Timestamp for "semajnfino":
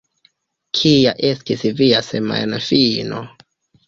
2.07-3.21